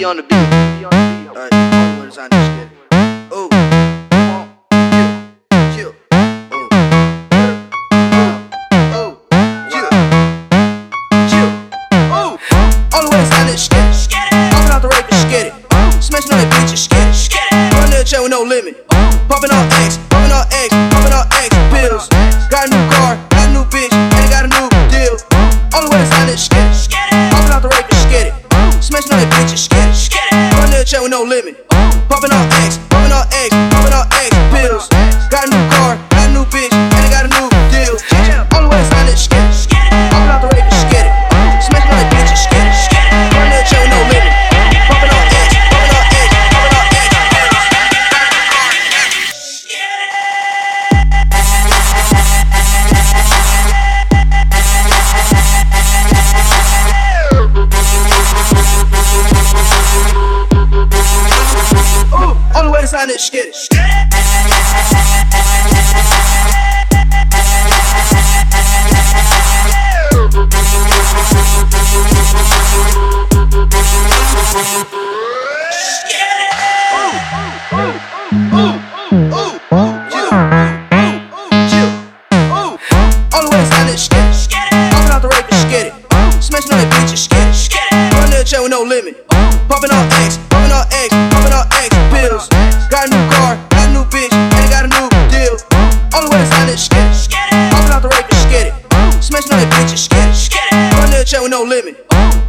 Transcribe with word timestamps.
be 0.00 0.04
on 0.04 0.16
the 0.16 0.22
beat. 0.22 0.32
Alright, 0.32 1.52
to 2.06 2.12
sign 2.12 2.30
this 2.30 2.46
shit. 2.48 2.68
Ooh. 3.36 3.48
Kill. 5.76 5.92
Ooh. 6.14 6.68
Ooh. 8.96 9.10
Kill. 9.68 9.90
Kill. 11.28 11.50
Way 13.10 13.18
to 13.18 13.26
sign 13.28 13.46
this 13.46 13.60
shit. 13.60 13.84
Popping 14.52 14.72
out 14.72 14.80
the 14.80 14.88
it. 15.44 15.52
Smashing 16.02 16.32
on 16.32 16.40
it. 16.40 16.48
That 17.90 18.06
chair 18.06 18.22
with 18.22 18.30
no 18.30 18.42
limit. 18.42 18.88
Popping 19.28 19.50
on 19.50 19.68
X, 19.84 19.98
popping 20.08 20.32
on 20.32 20.46
X, 20.50 20.72
popping 20.94 21.12
on 21.12 21.26
X 21.32 21.54
pills. 21.68 22.19
It. 30.80 30.86
Run 30.86 30.86
that 30.86 30.86
chair 30.86 31.02
with 31.02 31.10
no 31.10 31.22
limit. 31.22 31.68
Popping 32.08 32.32
on 32.32 32.48
X, 32.64 32.78
popping 32.88 33.12
on 33.12 33.26
X, 33.32 33.50
popping 33.70 33.92
on 33.92 34.06
X 34.12 34.30
pills. 34.50 34.88
Got 35.30 35.46
a 35.46 35.50
new 35.50 35.70
car, 35.76 36.09
Shit. 62.90 63.54
Sh 63.54 63.68
get 85.70 85.86
it. 85.86 85.94
Smashing 86.42 86.72
on 86.72 86.78
that 86.82 86.90
bitch 86.90 87.14
it. 87.14 87.78
Run 88.18 88.30
that 88.30 88.44
chair 88.46 88.60
with 88.60 88.72
no 88.72 88.82
limit. 88.82 89.14
Popping 89.68 89.92
on 89.94 90.10
X, 90.26 90.39
Flexing 99.40 99.56
on 99.56 99.64
that 99.64 99.72
bitch, 99.72 99.96
scared, 99.96 100.36
scared. 100.36 100.68
Running 101.00 101.16
the 101.16 101.24
chat 101.24 101.40
with 101.40 101.48
no 101.48 101.64
limit. 101.64 101.96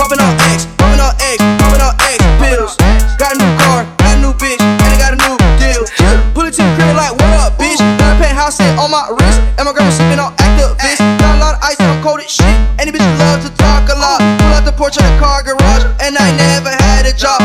Popping 0.00 0.24
all 0.24 0.32
X, 0.48 0.64
popping 0.80 1.04
all 1.04 1.12
X, 1.20 1.36
popping 1.60 1.84
all 1.84 1.92
X 2.00 2.16
pills. 2.40 2.80
Got 3.20 3.36
a 3.36 3.44
new 3.44 3.52
car, 3.60 3.84
got 4.00 4.16
a 4.16 4.20
new 4.24 4.32
bitch, 4.32 4.56
and 4.56 4.80
I 4.80 4.96
got 4.96 5.12
a 5.12 5.20
new 5.20 5.36
deal. 5.60 5.84
Pull 6.32 6.48
it 6.48 6.56
to 6.56 6.64
the 6.64 6.72
crib 6.80 6.96
like 6.96 7.12
what 7.12 7.36
up, 7.44 7.60
bitch? 7.60 7.76
Got 8.00 8.16
a 8.16 8.24
penthouse 8.24 8.56
set 8.56 8.72
on 8.80 8.88
my 8.88 9.04
wrist, 9.12 9.36
and 9.60 9.68
my 9.68 9.76
grandma 9.76 9.92
sipping 9.92 10.16
on 10.16 10.32
Actavis. 10.40 10.96
Got 11.20 11.36
a 11.36 11.40
lot 11.44 11.60
of 11.60 11.60
ice, 11.60 11.76
I'm 11.76 12.00
cold 12.00 12.24
as 12.24 12.32
shit. 12.32 12.56
Any 12.80 12.88
bitch 12.88 13.04
love 13.20 13.44
to 13.44 13.52
talk 13.60 13.84
a 13.92 13.96
lot. 14.00 14.24
Pull 14.40 14.56
out 14.56 14.64
the 14.64 14.72
porch 14.72 14.96
on 14.96 15.04
the 15.04 15.12
car 15.20 15.44
garage, 15.44 15.84
and 16.00 16.16
I 16.16 16.32
never 16.40 16.72
had 16.72 17.04
a 17.04 17.12
job. 17.12 17.36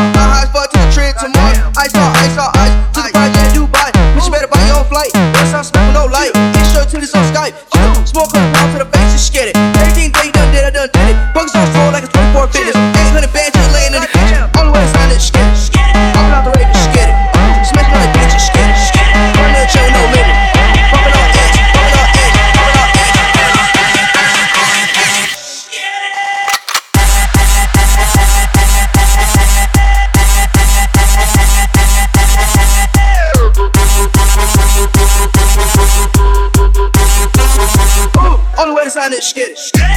get 39.32 39.52
it, 39.52 39.60
get 39.74 39.90
it. 39.90 39.93